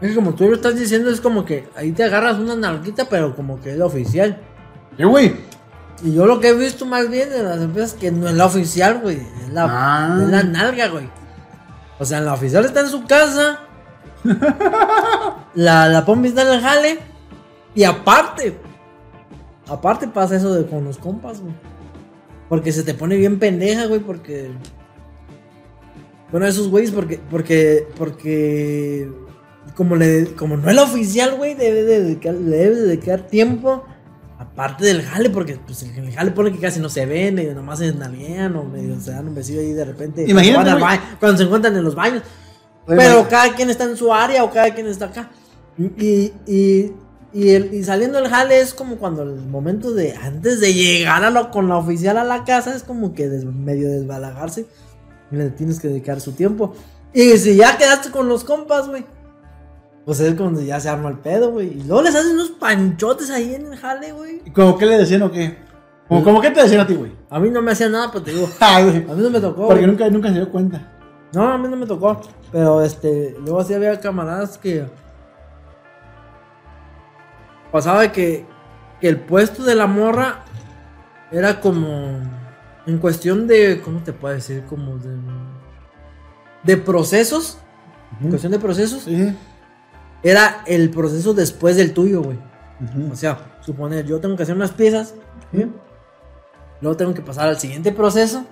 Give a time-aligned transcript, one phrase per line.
[0.00, 3.08] Es que como tú lo estás diciendo, es como que ahí te agarras una nalguita,
[3.08, 4.40] pero como que es la oficial.
[4.96, 5.34] ¿Qué, güey?
[6.04, 8.46] Y yo lo que he visto más bien en las empresas que no es la
[8.46, 9.16] oficial, güey.
[9.16, 10.18] Es la, Ah.
[10.22, 11.08] es la nalga, güey.
[11.98, 13.58] O sea, la oficial está en su casa.
[15.54, 16.98] la, la pompi está en el jale.
[17.74, 18.56] Y aparte,
[19.68, 21.54] aparte pasa eso de con los compas, güey.
[22.48, 24.50] Porque se te pone bien pendeja, güey, porque.
[26.30, 27.20] Bueno, esos güeyes, porque.
[27.30, 27.86] Porque.
[27.98, 29.10] Porque.
[29.78, 33.28] Como, le, como no es la oficial, güey, debe de dedicar, le debe de dedicar
[33.28, 33.84] tiempo.
[34.40, 37.78] Aparte del jale, porque pues, el jale pone que casi no se ven, medio nomás
[37.78, 40.24] se nalguean o medio se dan un besillo ahí de repente.
[40.24, 42.24] cuando Imagínate, baño, cuando se encuentran en los baños.
[42.88, 45.30] Oye, Pero cada quien está en su área o cada quien está acá.
[45.78, 46.92] Y, y,
[47.32, 51.22] y, el- y saliendo del jale es como cuando el momento de antes de llegar
[51.22, 54.66] a lo- con la oficial a la casa es como que des- medio desbalagarse.
[55.30, 56.74] Y le tienes que dedicar su tiempo.
[57.12, 59.04] Y si ya quedaste con los compas, güey.
[60.08, 61.80] Pues es cuando ya se arma el pedo, güey.
[61.80, 64.40] Y luego les hacen unos panchotes ahí en el jale, güey.
[64.42, 65.58] ¿Y ¿Cómo qué le decían o qué?
[66.08, 67.12] ¿Cómo, cómo qué te decían a ti, güey?
[67.28, 68.48] A mí no me hacían nada, pero te digo.
[68.58, 69.66] A mí no me tocó.
[69.66, 69.86] Porque güey.
[69.86, 70.94] nunca, nunca se dio cuenta.
[71.34, 72.22] No, a mí no me tocó.
[72.50, 74.86] Pero este, luego sí había camaradas que.
[77.70, 78.46] Pasaba que,
[79.02, 80.42] que el puesto de la morra
[81.30, 82.18] era como.
[82.86, 83.82] En cuestión de.
[83.84, 84.64] ¿Cómo te puedo decir?
[84.70, 85.18] Como de.
[86.62, 87.58] De procesos.
[88.22, 89.02] En cuestión de procesos.
[89.02, 89.36] Sí.
[90.22, 92.38] Era el proceso después del tuyo, güey.
[93.10, 95.14] O sea, suponer, yo tengo que hacer unas piezas.
[95.52, 95.66] ¿sí?
[96.80, 98.44] Luego tengo que pasar al siguiente proceso.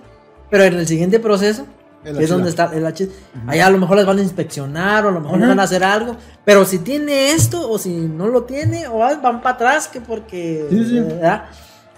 [0.49, 1.65] Pero en el siguiente proceso
[2.03, 3.09] Es donde está el H.
[3.47, 5.47] Allá a lo mejor les van a inspeccionar o a lo mejor Ajá.
[5.49, 6.15] van a hacer algo.
[6.45, 10.67] Pero si tiene esto o si no lo tiene, o van para atrás que porque.
[10.69, 11.03] Sí, sí.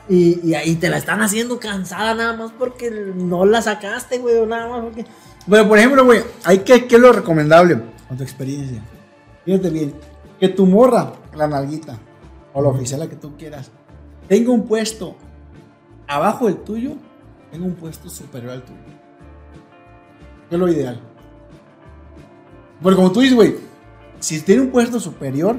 [0.10, 4.38] Y, y ahí te la están haciendo cansada nada más porque no la sacaste, güey,
[4.38, 5.06] o nada más porque.
[5.46, 7.80] Bueno, por ejemplo, güey, hay que, ¿qué es lo recomendable?
[8.08, 8.82] Con tu experiencia.
[9.50, 9.96] Fíjate bien,
[10.40, 11.98] que tu morra, la nalguita,
[12.54, 13.72] o la oficial, la que tú quieras,
[14.28, 15.16] tenga un puesto
[16.06, 16.92] abajo del tuyo,
[17.50, 18.78] tenga un puesto superior al tuyo.
[20.48, 21.00] ¿Qué es lo ideal?
[22.80, 23.56] Porque como tú dices, güey,
[24.20, 25.56] si tiene un puesto superior,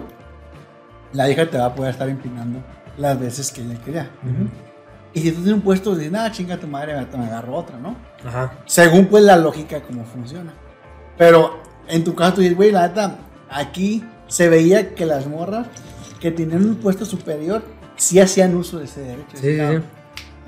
[1.12, 2.60] la hija te va a poder estar empinando
[2.96, 4.08] las veces que ella quiera.
[5.12, 7.76] Y si tú tienes un puesto de nada, chinga tu madre, me me agarro otra,
[7.76, 7.96] ¿no?
[8.24, 8.52] Ajá.
[8.66, 10.54] Según pues la lógica de cómo funciona.
[11.18, 13.18] Pero en tu caso tú dices, güey, la neta,
[13.50, 15.66] aquí se veía que las morras
[16.20, 17.62] que tenían un puesto superior
[17.96, 19.36] sí hacían uso de ese derecho.
[19.36, 19.58] Sí.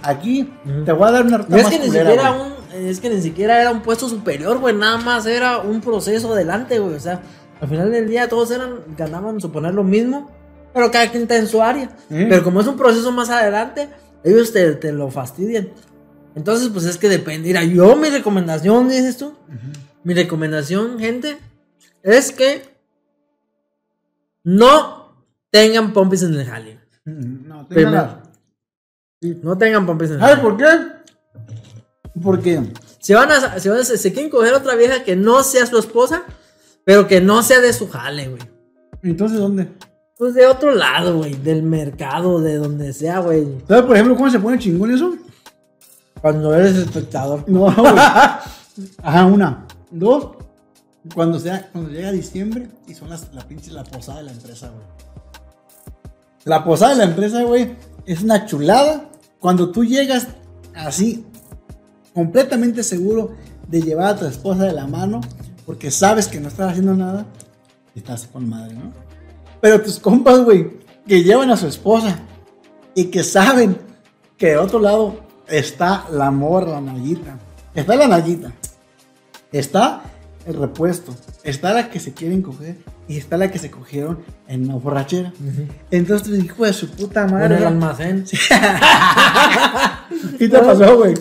[0.02, 0.52] Aquí
[0.84, 2.52] te voy a dar una No es que ni culera, siquiera güey".
[2.82, 6.32] un, es que ni siquiera era un puesto superior, güey, nada más era un proceso
[6.32, 7.20] adelante, güey, o sea,
[7.60, 10.30] al final del día todos eran, ganaban suponer lo mismo,
[10.74, 13.90] pero cada quien está en su área, pero como es un proceso más adelante,
[14.24, 15.68] ellos te, te lo fastidian,
[16.34, 19.34] entonces pues es que depende, mira, yo mi recomendación, dices tú,
[20.02, 21.36] mi recomendación, gente,
[22.02, 22.71] es que
[24.44, 25.14] no
[25.50, 27.90] tengan pompis en el jale, Mm, No, tenga Primero.
[27.90, 28.22] nada.
[29.42, 30.48] no tengan pompis en el ¿Sabes jale.
[30.48, 30.66] por qué?
[32.22, 32.62] Porque
[33.00, 35.78] Si van a, si van a- se quieren coger otra vieja que no sea su
[35.78, 36.22] esposa,
[36.84, 38.42] pero que no sea de su jale, güey.
[39.02, 39.68] entonces ¿dónde?
[40.18, 43.48] Pues de otro lado, güey, del mercado, de donde sea, güey.
[43.66, 45.16] ¿Sabes por ejemplo cómo se pone chingón eso?
[46.20, 47.42] Cuando eres espectador.
[47.48, 47.94] No, güey.
[49.02, 49.66] Ajá, una.
[49.90, 50.28] Dos.
[51.14, 54.68] Cuando, sea, cuando llega diciembre y son las, la pinche la posada de la empresa,
[54.68, 54.86] güey.
[56.44, 57.76] La posada de la empresa, güey,
[58.06, 59.10] es una chulada.
[59.40, 60.28] Cuando tú llegas
[60.74, 61.24] así,
[62.14, 63.34] completamente seguro
[63.68, 65.20] de llevar a tu esposa de la mano,
[65.66, 67.26] porque sabes que no estás haciendo nada,
[67.94, 68.92] y estás con madre, ¿no?
[69.60, 72.18] Pero tus compas, güey, que llevan a su esposa
[72.94, 73.78] y que saben
[74.36, 77.38] que de otro lado está la morra, la nalguita.
[77.74, 78.52] Está la nalguita.
[79.52, 80.02] Está
[80.46, 81.14] el repuesto.
[81.44, 82.76] Está la que se quieren coger.
[83.08, 85.32] Y está la que se cogieron en una borrachera.
[85.90, 87.56] Entonces, hijo de su puta Bueno, madre.
[87.56, 88.24] el almacén.
[90.38, 91.14] ¿Qué te pasó, güey?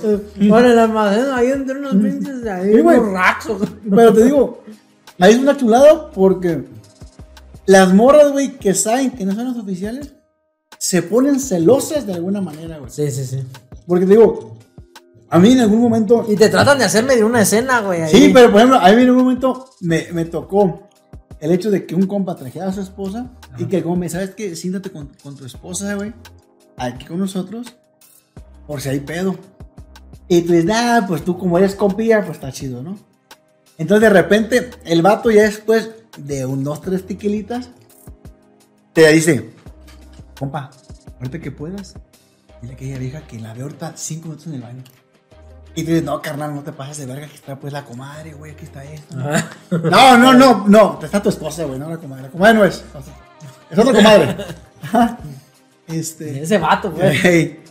[0.48, 2.82] Bueno, el almacén, ahí entre unos pinches, ahí Sí.
[3.90, 4.64] Pero te digo,
[5.20, 6.64] ahí es una chulada porque
[7.66, 10.14] las morras, güey, que saben que no son los oficiales,
[10.78, 12.90] se ponen celosas de alguna manera, güey.
[12.92, 13.44] Sí, sí, sí.
[13.88, 14.58] Porque te digo,
[15.34, 18.02] a mí en algún momento Y te tratan de hacer medio una escena, güey.
[18.02, 18.12] ahí.
[18.12, 20.90] Sí, pero por ejemplo, a mí en un momento me, me tocó
[21.40, 24.32] el hecho de que un compa trajera a su esposa y que como me sabes
[24.32, 26.14] que siéntate con, con tu esposa, güey,
[26.76, 27.76] aquí con nosotros,
[28.68, 29.38] por si hay pedo.
[30.28, 32.98] Y tú dices, ah, pues tú como eres compilla, pues está chido, ¿no?
[33.78, 37.70] Entonces de repente el vato ya después de un dos, tres tequilitas,
[38.92, 39.50] te dice,
[40.38, 40.72] compa,
[41.20, 41.96] ahorita que puedas,
[42.62, 44.84] dile a aquella vieja que la veo ahorita cinco minutos en el baño.
[45.74, 48.34] Y tú dices, no, carnal, no te pases de verga, aquí está pues la comadre,
[48.34, 49.16] güey, aquí está esto.
[49.16, 52.24] No, no, no, no, está tu esposa, güey, no la comadre.
[52.24, 52.84] La comadre no es.
[53.70, 54.36] Es otra comadre.
[54.84, 55.18] Ajá.
[55.88, 56.44] Este.
[56.44, 57.26] Ese vato, güey.
[57.26, 57.64] Ey.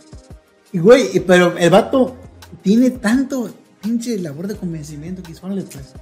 [0.72, 2.16] Y güey, pero el vato
[2.62, 3.50] tiene tanto
[3.82, 5.92] pinche labor de convencimiento que dice, órale, pues.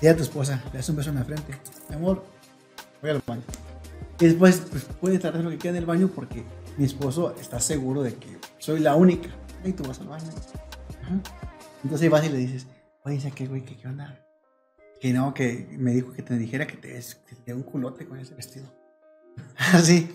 [0.00, 1.54] Dile a tu esposa, le das un beso en la frente.
[1.90, 2.24] Mi amor,
[3.02, 3.42] voy al baño.
[4.18, 6.42] Y después, pues puede tratar lo que queda en el baño porque
[6.76, 9.28] mi esposo está seguro de que soy la única.
[9.62, 10.30] Y tú vas al baño.
[11.10, 11.50] Ajá.
[11.82, 12.66] Entonces vas y le dices,
[13.04, 14.18] oye, dice aquel güey, que qué onda?
[15.00, 18.18] Que no, que me dijo que te dijera que te que te un culote con
[18.18, 18.66] ese vestido.
[19.72, 20.10] Así.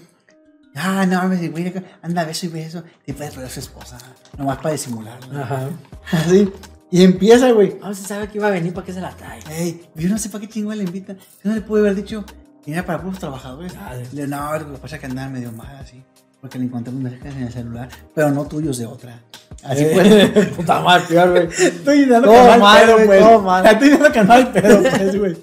[0.75, 2.83] Ah, no, me dice, güey, anda, beso y beso.
[3.05, 3.97] Y puedes traer a su esposa.
[4.37, 5.41] Nomás para disimularla.
[5.41, 5.69] Ajá.
[6.11, 6.51] Así.
[6.91, 7.77] Y empieza, güey.
[7.81, 9.39] A ver si sabe que iba a venir, ¿para qué se la trae?
[9.49, 11.17] Ey, yo no sé para qué chingón le invitan.
[11.17, 12.25] Yo no le pude haber dicho
[12.63, 13.73] que era para puros trabajadores.
[13.73, 14.07] Dale.
[14.11, 16.03] Le no, lo que pasa es que andaba medio mal así.
[16.45, 19.19] Porque le encontré unas mensajes en el celular, pero no tuyos de otra.
[19.63, 20.47] Así pues.
[20.55, 21.47] Puta madre, peor, güey.
[21.47, 23.19] Estoy dando Todo mal, pedo, güey, pues.
[23.19, 23.65] todo mal.
[23.65, 25.37] Estoy dando que mal pedo, pues, güey.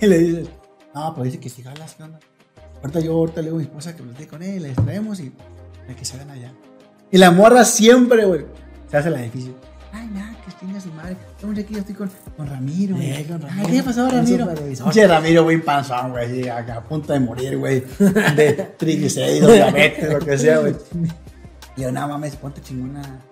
[0.00, 0.48] Y le dices,
[0.92, 2.18] no, pero dice que si jalas, ¿qué onda?
[2.82, 5.30] Ahorita yo, ahorita le digo a mi esposa que platique con él, le traemos y
[5.30, 6.52] para que se allá.
[7.12, 8.46] Y la morra siempre, güey,
[8.90, 9.54] se hace la difícil.
[10.60, 11.16] Tenga su madre.
[11.30, 13.26] Estamos aquí, yo estoy con, con Ramiro, güey.
[13.70, 14.46] ¿qué pasó, Un Ramiro?
[14.54, 17.82] Pinche Ramiro, güey, panzón, güey, a punto de morir, güey.
[18.36, 20.74] De triglicéridos, diabetes, lo que sea, güey.
[21.78, 23.22] Y yo, no mames, ponte chingona.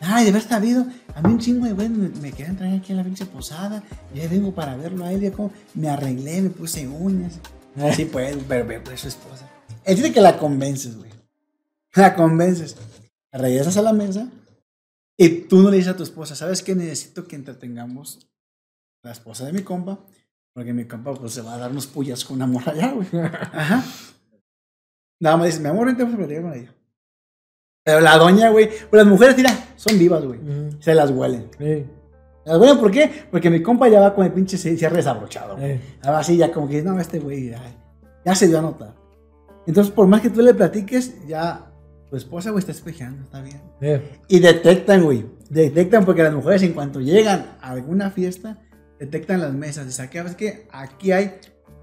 [0.00, 2.92] Ay, de haber sabido, a mí un chingo de güey me, me querían traer aquí
[2.92, 3.82] a la pinche posada.
[4.14, 5.24] Y ahí vengo para verlo a él.
[5.24, 7.40] Y como me arreglé, me puse uñas.
[7.82, 9.48] Así pues, pero ve pues su esposa.
[9.82, 11.10] Es de que la convences, güey.
[11.94, 12.76] La convences.
[13.32, 14.28] Regresas a la mesa
[15.16, 16.74] y tú no le dices a tu esposa, ¿sabes qué?
[16.74, 18.28] Necesito que entretengamos
[19.02, 19.98] la esposa de mi compa.
[20.54, 23.08] Porque mi compa pues se va a dar unos pullas con una morra allá, güey.
[23.52, 23.82] Ajá.
[25.20, 26.74] Nada más dices, mi amor, vente vamos a platicar con ella.
[27.84, 30.38] Pero la doña, güey, pues las mujeres, mira, son vivas, güey.
[30.38, 30.80] Ujú.
[30.80, 31.50] Se las huelen.
[31.58, 31.86] Sí.
[32.44, 33.26] Las huelen, ¿por qué?
[33.30, 35.56] Porque mi compa ya va con el pinche cierre desabrochado.
[35.56, 35.72] güey.
[35.72, 35.80] Eh.
[36.02, 37.60] Ahora sí, ya como que, no, este güey ya,
[38.24, 38.94] ya se dio a notar.
[39.66, 41.73] Entonces, por más que tú le platiques, ya
[42.14, 43.60] tu esposa, güey, está espejeando, está bien.
[44.28, 45.26] Y detectan, güey.
[45.50, 48.60] Detectan porque las mujeres, en cuanto llegan a alguna fiesta,
[49.00, 49.86] detectan las mesas.
[49.86, 50.68] Dicen, ¿sabes qué?
[50.70, 51.40] Aquí hay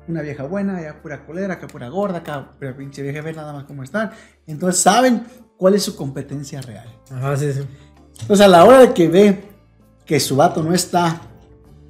[0.07, 3.51] una vieja buena, allá pura colera, acá pura gorda, acá pura pinche vieja, ve nada
[3.51, 4.11] más cómo están.
[4.47, 5.25] Entonces, saben
[5.57, 6.87] cuál es su competencia real.
[7.11, 7.63] Ajá, sí, sí.
[8.21, 9.43] Entonces, a la hora de que ve
[10.05, 11.23] que su vato no está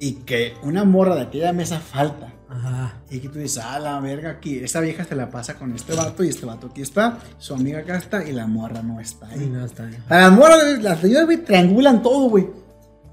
[0.00, 2.94] y que una morra de aquella mesa falta, Ajá.
[3.10, 5.94] y que tú dices, ah, la verga, aquí, esta vieja se la pasa con este
[5.94, 9.28] vato y este vato aquí está, su amiga acá está y la morra no está
[9.34, 9.46] Y ahí.
[9.46, 10.02] no está bien.
[10.08, 12.48] A las morras, las señoras, güey, triangulan todo, güey.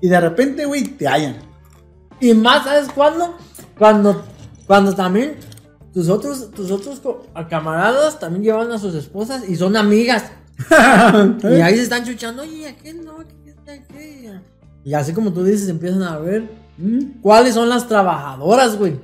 [0.02, 1.38] Y de repente, güey, te hallan.
[2.20, 3.38] Y más, ¿sabes cuándo?
[3.78, 4.24] Cuando,
[4.68, 5.36] cuando también
[5.94, 7.02] tus otros, tus otros
[7.50, 10.26] camaradas también llevan a sus esposas y son amigas.
[11.44, 14.42] Y ahí se están chuchando, oye, aquel no, que está aquella.
[14.84, 16.50] Y así como tú dices, empiezan a ver
[17.22, 19.00] cuáles son las trabajadoras, güey.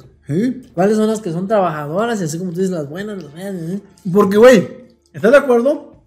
[0.74, 2.20] ¿Cuáles son las que son trabajadoras?
[2.22, 3.56] Y así como tú dices, las buenas, las feas.
[3.56, 3.80] ¿eh?
[4.12, 4.68] Porque, güey,
[5.14, 6.04] ¿estás de acuerdo?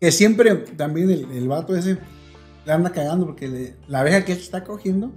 [0.00, 1.98] Que siempre también el, el vato ese
[2.64, 5.10] le anda cagando porque le- la vieja que está cogiendo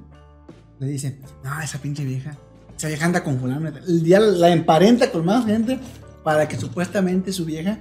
[0.80, 2.36] le dice, no, esa pinche vieja,
[2.76, 3.70] esa vieja anda con fulano.
[3.70, 5.80] El día la emparenta con más gente
[6.24, 7.80] para que supuestamente su vieja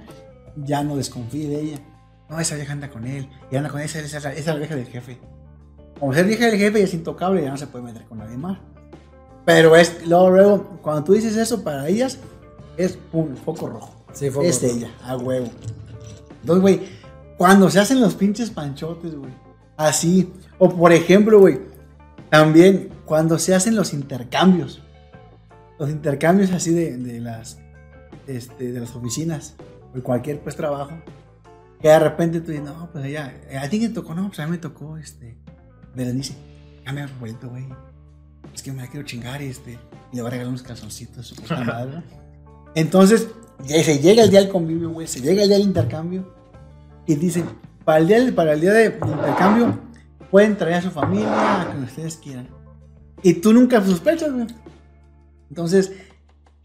[0.55, 1.79] ya no desconfíe de ella.
[2.29, 4.75] No, esa vieja anda con él, y anda con esa, esa, esa es la vieja
[4.75, 5.17] del jefe.
[5.99, 8.37] Como ser vieja del jefe y es intocable, ya no se puede meter con nadie
[8.37, 8.59] más.
[9.47, 12.19] Pero es, luego, luego, cuando tú dices eso para ellas,
[12.75, 13.95] es pum, foco rojo.
[14.11, 14.75] Sí, foco es rojo.
[14.75, 15.47] ella, a huevo.
[16.41, 16.81] Entonces, güey,
[17.37, 19.31] cuando se hacen los pinches panchotes, güey,
[19.77, 21.61] así, o por ejemplo, güey,
[22.29, 24.81] también cuando se hacen los intercambios,
[25.79, 27.57] los intercambios así de, de las,
[28.27, 29.55] este, de las oficinas,
[29.97, 30.91] o cualquier pues trabajo,
[31.79, 34.45] que de repente tú dices, no, pues ella, a ti que tocó, no, pues a
[34.45, 35.37] mí me tocó, este,
[35.95, 36.35] Berenice,
[36.83, 37.65] dame el favorito, güey,
[38.57, 39.79] es que me la quiero chingar y este,
[40.11, 41.33] y le voy a regalar unos calzoncitos.
[42.75, 43.27] Entonces,
[43.65, 46.33] se llega el día del convivio, güey, se llega el día del intercambio
[47.05, 47.45] y dicen,
[47.85, 49.79] para el día, del- para el día de intercambio,
[50.31, 52.49] pueden traer a su familia, a quien ustedes quieran.
[53.23, 54.47] Y tú nunca sospechas, güey.
[55.49, 55.91] Entonces,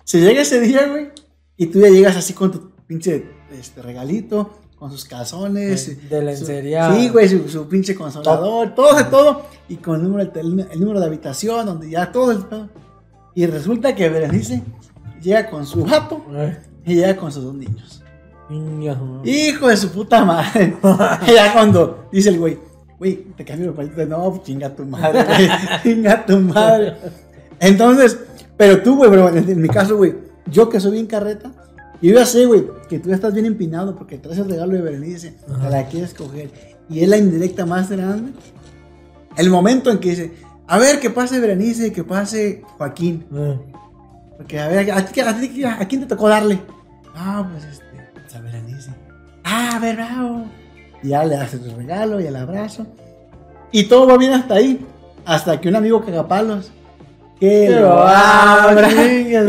[0.05, 1.11] se llega ese día, güey,
[1.57, 5.87] y tú ya llegas así con tu pinche este, regalito, con sus calzones.
[5.87, 6.93] De- de su- lencería.
[6.93, 9.43] Sí, güey, su, su pinche consolador, todo de todo.
[9.69, 12.45] Y con el número, tel- el número de habitación, donde ya todo el.
[13.37, 14.61] Y resulta que Berenice
[15.23, 18.03] llega con su gato Eh, y llega con sus dos niños.
[19.25, 20.77] Hijo de su puta madre.
[21.33, 22.59] Ya cuando dice el güey,
[22.99, 24.05] güey, te cambio el palito.
[24.05, 25.49] No, chinga tu madre, güey.
[25.85, 26.97] Chinga tu madre.
[27.61, 28.19] Entonces,
[28.57, 30.12] pero tú, güey, en, en mi caso, güey,
[30.51, 31.53] yo que soy bien carreta,
[32.03, 34.81] yo ya sé, güey, que tú ya estás bien empinado porque traes el regalo de
[34.83, 35.33] Berenice,
[35.63, 36.51] te la quieres coger.
[36.89, 38.33] Y es la indirecta más grande
[39.37, 40.33] el momento en que dice,
[40.67, 43.25] a ver, que pase Berenice, que pase Joaquín.
[43.35, 43.59] Eh,
[44.37, 46.61] Porque, a ver, ¿a, ti- a, ti- a quién te tocó darle?
[47.15, 48.91] Ah, pues este, pues a Berenice.
[49.45, 50.45] Ah, a ver, bravo.
[51.03, 52.87] Y ya le haces el regalo y el abrazo.
[53.71, 54.85] Y todo va bien hasta ahí.
[55.25, 56.73] Hasta que un amigo cagapalos.
[57.43, 58.89] Que lo lo abra.
[58.89, 59.41] que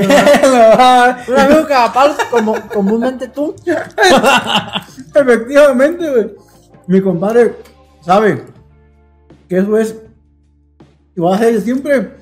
[0.41, 1.23] lo abra.
[1.27, 3.53] Un amigo cagapalos, como comúnmente tú.
[5.13, 6.31] Efectivamente, güey.
[6.87, 7.55] Mi compadre
[8.01, 8.45] sabe
[9.47, 9.95] que eso es.
[11.15, 12.13] Y va a ser siempre.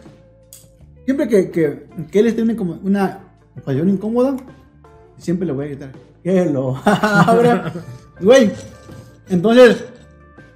[1.06, 3.20] Siempre que, que, que él esté en una, una
[3.58, 4.36] ocasión incómoda,
[5.18, 7.72] siempre le voy a gritar: Que lo abra.
[8.20, 8.52] Güey.
[9.30, 9.86] Entonces,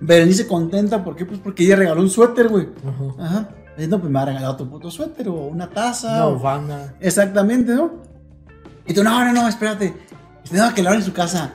[0.01, 1.25] Berenice contenta, ¿por qué?
[1.25, 2.67] Pues porque ella regaló un suéter, güey.
[3.17, 3.47] Ajá.
[3.75, 6.17] Diciendo, pues me ha regalado tu puto suéter o una taza.
[6.19, 6.93] No, o- bufanda.
[6.99, 7.91] Exactamente, ¿no?
[8.87, 9.93] Y tú, no, no, no, espérate.
[10.43, 11.51] Dice, no, que la abra en su casa.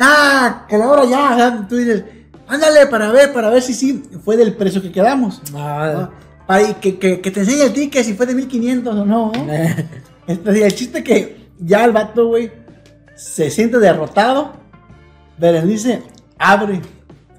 [0.00, 0.66] ¡Ah!
[0.68, 1.66] Que la abra ya.
[1.68, 2.04] Tú dices,
[2.48, 5.40] ándale para ver, para ver si sí fue del precio que quedamos.
[5.54, 6.10] Ah, ¿no?
[6.46, 9.32] Para que, que, que te enseñe el ticket si fue de 1500 o no.
[9.32, 9.32] ¿no?
[10.26, 12.50] Este, el chiste que ya el vato, güey,
[13.14, 14.52] se siente derrotado.
[15.36, 16.02] Berenice
[16.38, 16.80] abre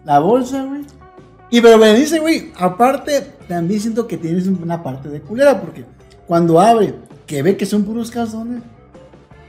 [0.04, 0.82] la bolsa, güey.
[1.50, 5.86] Y pero Berenice, güey, aparte, también siento que tienes una parte de culera, porque
[6.28, 8.62] cuando abre, que ve que son puros calzones,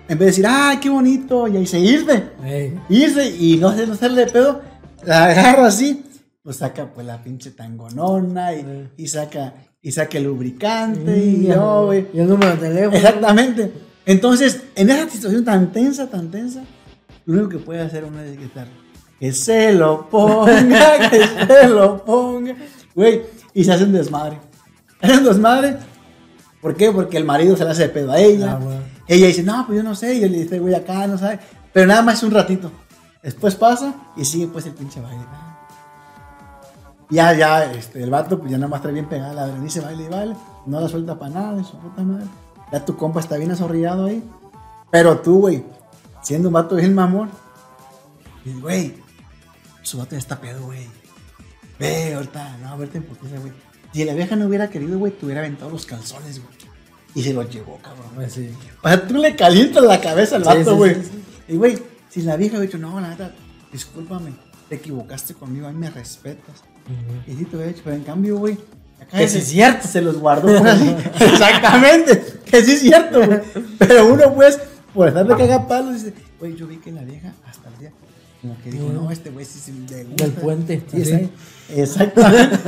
[0.09, 1.49] en vez de decir, ¡ay, qué bonito!
[1.49, 4.61] Y ahí se irse, eh, irse y no, no hacerle pedo,
[5.05, 6.05] la agarra así,
[6.43, 9.55] pues saca pues la pinche tangonona y, y saca
[9.87, 12.09] y saca el lubricante y güey.
[12.13, 12.97] Y el número de teléfono.
[12.97, 13.73] Exactamente.
[14.05, 16.65] Entonces, en esa situación tan tensa, tan tensa,
[17.25, 18.67] lo único que puede hacer uno es gritar,
[19.21, 22.57] que se lo ponga, que se lo ponga.
[22.97, 23.23] Güey,
[23.53, 24.41] y se hace un desmadre.
[25.01, 25.77] Hace un desmadre.
[26.63, 26.91] ¿Por qué?
[26.91, 28.59] Porque el marido se le hace de pedo a ella.
[28.61, 28.81] Ah.
[29.07, 30.15] Ella dice, no, pues yo no sé.
[30.15, 31.39] Y yo le dice, güey, acá no sabe.
[31.73, 32.73] Pero nada más es un ratito.
[33.23, 35.25] Después pasa y sigue pues el pinche baile.
[37.11, 40.05] Ya, ya, este, el vato, pues ya nada más trae bien pegada la Berenice, baile
[40.05, 40.37] y baile.
[40.65, 42.25] No la suelta para nada, su puta madre.
[42.73, 44.25] Ya tu compa está bien azorrillado ahí.
[44.91, 45.63] Pero tú, güey,
[46.23, 47.31] siendo un vato bien mamón,
[48.61, 48.97] güey,
[49.83, 50.89] su vato ya está pedo, güey.
[51.79, 53.53] Ve, ahorita, no, verte en putiza, güey.
[53.93, 56.55] Si la vieja no hubiera querido, güey, te hubiera aventado los calzones, güey.
[57.15, 58.31] Y se los llevó, cabrón.
[58.31, 58.51] Sí.
[58.83, 60.97] O sea, tú le calientas la cabeza al Sí, vato, sí, güey.
[61.49, 61.79] Y, güey,
[62.11, 63.35] si la vieja hubiera dicho, no, la neta,
[63.73, 64.33] discúlpame,
[64.69, 66.63] te equivocaste conmigo, a mí me respetas.
[67.27, 68.59] Y sí te hubiera dicho, pero en cambio, güey,
[69.01, 69.89] acá Que sí es cierto.
[69.89, 70.95] Se los guardó por así.
[71.21, 73.41] Exactamente, que sí es cierto, güey.
[73.79, 74.59] Pero uno, pues,
[74.93, 77.93] por estar de cagapalos, dice, güey, yo vi que la vieja hasta el día,
[78.43, 80.25] como que dijo, no, este güey sí se le gusta.
[80.25, 81.31] Del puente, Sí,
[81.75, 82.59] exactamente.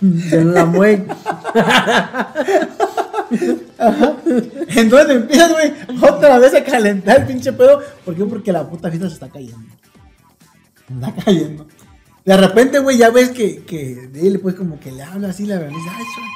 [0.00, 1.04] De la muey.
[4.68, 7.80] Entonces empiezas, güey, otra vez a calentar el pinche pedo.
[8.04, 8.24] ¿Por qué?
[8.24, 9.66] Porque la puta fiesta se está cayendo.
[10.92, 11.66] Está cayendo.
[12.24, 15.58] De repente, güey, ya ves que, que él, pues, como que le habla así, la
[15.58, 16.30] verdad, dice, ay, suena.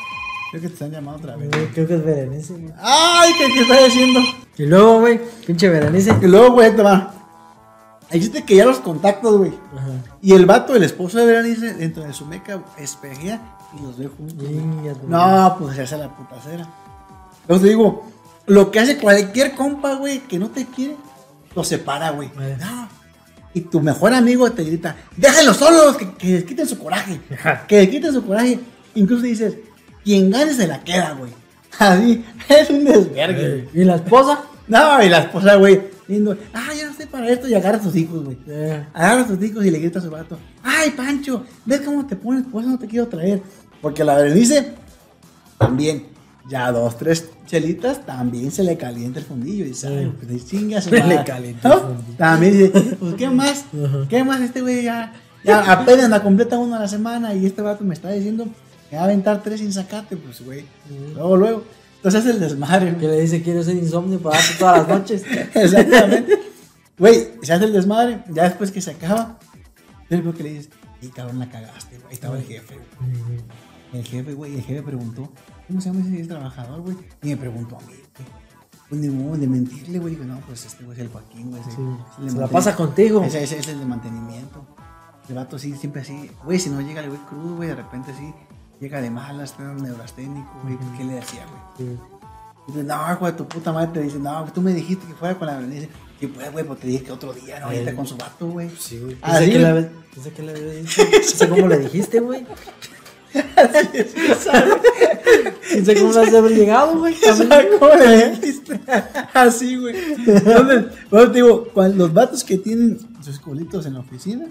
[0.50, 1.50] Creo que te están llamando otra vez.
[1.75, 2.73] Creo que es Berenice, güey.
[2.81, 4.21] Ay, ¿qué, qué estás haciendo?
[4.57, 6.14] Y luego, güey, pinche Berenice.
[6.23, 7.14] Y luego, güey, te va.
[8.11, 9.52] Existe que ya los contactos, güey.
[10.23, 14.09] Y el vato, el esposo de Berenice, dentro de su meca, espejea y los ve
[14.09, 14.37] juntos.
[14.38, 14.62] güey.
[15.07, 16.67] No, pues se hace la putacera.
[17.43, 18.07] Entonces te digo,
[18.47, 20.97] lo que hace cualquier compa, güey, que no te quiere,
[21.55, 22.31] lo separa, güey.
[22.40, 22.57] Eh.
[22.59, 22.88] No.
[23.52, 27.21] Y tu mejor amigo te grita, déjenlos solos, que, que les quiten su coraje.
[27.35, 27.67] Ajá.
[27.67, 28.59] Que les quiten su coraje.
[28.95, 29.55] Incluso dices,
[30.05, 31.33] quien gane se la queda, güey.
[31.78, 33.69] Así, es un desvergue.
[33.75, 34.40] ¿Y la esposa?
[34.67, 37.83] No, y la esposa, güey, diciendo, ah, yo no sé para esto, y agarra a
[37.83, 38.37] sus hijos, güey.
[38.49, 42.07] Eh, Agarra a sus hijos y le grita a su vato, ay, Pancho, ¿ves cómo
[42.07, 42.45] te pones?
[42.45, 43.43] Por eso no te quiero traer.
[43.81, 44.75] Porque la Berenice,
[45.57, 46.07] también,
[46.50, 49.64] ya dos, tres chelitas, también se le calienta el fundillo.
[49.64, 51.75] Y ay, pues chinga su Le madre", calienta ¿no?
[51.76, 52.17] el fundillo.
[52.19, 53.64] También dice, pues, ¿qué más?
[54.09, 55.12] ¿Qué más este güey ya?
[55.45, 58.47] Ya apenas la completa uno a la semana y este vato me está diciendo
[58.90, 60.64] que va a aventar tres sin sacate, pues, güey.
[61.14, 61.64] Luego, luego.
[61.97, 65.25] Entonces es el desmadre, que le dice, quiero ser insomnio para darte todas las noches.
[65.54, 66.38] Exactamente.
[66.99, 68.23] Güey, se hace el desmadre.
[68.30, 69.38] Ya después que se acaba,
[70.09, 70.71] yo creo que le dices,
[71.02, 72.09] y cabrón, la cagaste, güey.
[72.09, 73.40] Ahí estaba el jefe, güey.
[73.92, 75.33] El jefe, güey, el jefe preguntó,
[75.66, 76.97] ¿cómo se llama ese trabajador, güey?
[77.23, 78.28] Y me preguntó a mí, güey.
[78.88, 80.14] Pues modo de mentirle, güey.
[80.14, 81.62] Digo, no, pues este güey es el Joaquín, güey.
[81.64, 81.71] Sí.
[82.23, 83.23] de Se la manten- pasa contigo.
[83.23, 84.64] Ese, ese es el de mantenimiento.
[85.28, 86.30] El vato sí, siempre así.
[86.45, 88.33] Güey, si no llega el güey crudo, güey, de repente sí.
[88.80, 90.78] Llega de malas, un neurasténico, güey.
[90.97, 91.90] ¿Qué le decía, güey?
[91.90, 91.99] Sí.
[92.68, 95.47] Dice, no, de tu puta madre, te dice, no, tú me dijiste que fuera con
[95.47, 95.88] la Berenice.
[96.20, 98.70] Y pues, güey, pues te dije que otro día, no, ahorita con su vato, güey.
[98.78, 99.16] Sí, güey.
[99.23, 99.52] Ah, Pensé ¿sí?
[99.52, 101.02] que la pensé que le había dicho.
[101.02, 102.42] No sé cómo le dijiste, güey.
[102.42, 102.49] No
[105.85, 107.14] sé cómo le has de haber llegado, güey.
[107.25, 108.80] ¿Sabes cómo le dijiste?
[109.35, 109.94] Así, güey.
[110.26, 114.47] Entonces, bueno, te digo, los vatos que tienen sus colitos en la oficina,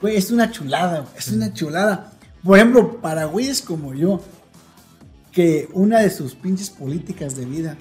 [0.00, 2.12] Güey, es una chulada, güey, es una chulada.
[2.46, 4.20] Por ejemplo, para güeyes como yo,
[5.32, 7.76] que una de sus pinches políticas de vida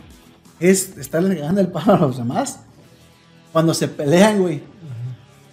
[0.60, 2.60] es estarle cagando el palo a los demás.
[3.54, 4.64] Cuando se pelean, güey.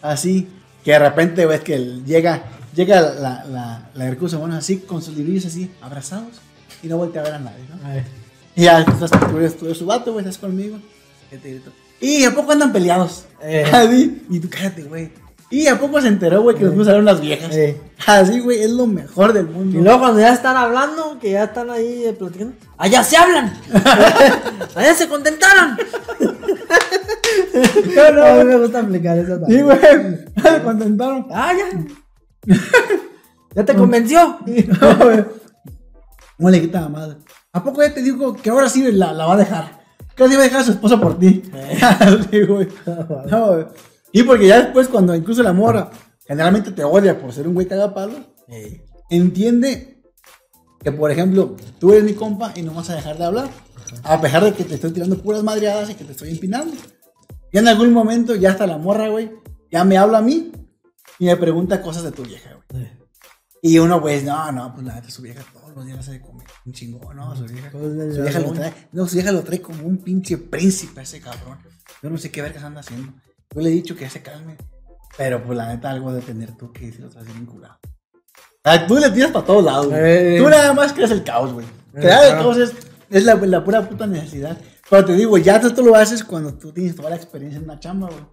[0.00, 0.48] Así,
[0.82, 2.42] que de repente ves que llega,
[2.74, 6.40] llega la, la, la recurso humano así, con sus librillos así, abrazados,
[6.82, 7.86] y no voltea a ver a nadie, ¿no?
[7.86, 8.02] Ay.
[8.56, 10.78] Y ya, estás, tú eres, tú eres su vato, güey, estás conmigo.
[11.30, 13.26] Y te grito, ¿Y a poco andan peleados?
[13.42, 13.64] Eh.
[13.72, 15.12] Así, y tú cállate, güey.
[15.52, 17.54] ¿Y a poco se enteró, güey, que nos cruzaron las viejas?
[17.54, 17.78] Eh.
[18.06, 19.78] Así, güey, es lo mejor del mundo.
[19.78, 23.52] Y luego cuando ya están hablando, que ya están ahí eh, platicando, allá se hablan,
[24.74, 25.76] allá se contentaron.
[27.94, 29.64] no, no, a mí me gusta aplicar eso Sí, también.
[29.64, 29.78] güey,
[30.56, 31.26] se contentaron.
[31.30, 32.54] Ah, ya.
[33.54, 34.38] ¿Ya te convenció?
[34.80, 35.24] No, güey.
[36.38, 37.16] No le quita la madre.
[37.52, 39.82] ¿A poco ya te dijo que ahora sí la, la va a dejar?
[40.16, 41.42] Que ahora sí va a dejar a su esposa por ti.
[42.30, 42.68] Sí, güey.
[43.30, 43.66] No, güey.
[44.12, 45.90] Y porque ya después, cuando incluso la morra
[46.26, 50.02] generalmente te odia por ser un güey cagapalos, Eh, entiende
[50.82, 53.48] que, por ejemplo, tú eres mi compa y no vas a dejar de hablar.
[54.04, 56.74] A pesar de que te estoy tirando puras madreadas y que te estoy empinando.
[57.52, 59.30] Y en algún momento ya hasta la morra, güey,
[59.70, 60.52] ya me habla a mí
[61.18, 62.82] y me pregunta cosas de tu vieja, güey.
[62.84, 62.98] eh.
[63.62, 66.20] Y uno, pues, no, no, pues la neta, su vieja todos los días hace de
[66.20, 66.46] comer.
[66.66, 67.70] Un chingón, no, su vieja.
[67.70, 71.20] Pues, Su vieja lo trae, no, su vieja lo trae como un pinche príncipe ese
[71.20, 71.58] cabrón.
[72.02, 73.12] Yo no sé qué vergas anda haciendo.
[73.54, 74.56] Yo le he dicho que se calme.
[75.16, 77.78] Pero pues la neta, algo de tener tú que si lo traes bien curado.
[78.86, 80.00] Tú le tiras para todos lados, güey.
[80.02, 80.38] Eh.
[80.38, 81.66] Tú nada más creas el caos, güey.
[81.66, 82.72] Eh, Crear el caos es,
[83.10, 84.56] es la, la pura puta necesidad.
[84.88, 87.64] Pero te digo, ya tú, tú lo haces cuando tú tienes toda la experiencia en
[87.64, 88.24] una chamba, güey.